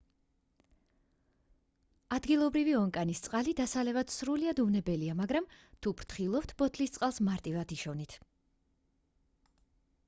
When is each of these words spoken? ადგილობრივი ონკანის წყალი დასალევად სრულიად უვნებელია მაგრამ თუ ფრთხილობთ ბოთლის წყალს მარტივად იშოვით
ადგილობრივი 2.17 2.73
ონკანის 2.77 3.21
წყალი 3.27 3.53
დასალევად 3.59 4.15
სრულიად 4.15 4.63
უვნებელია 4.65 5.19
მაგრამ 5.21 5.51
თუ 5.61 5.95
ფრთხილობთ 6.01 6.57
ბოთლის 6.65 6.97
წყალს 6.99 7.23
მარტივად 7.31 7.77
იშოვით 7.79 8.19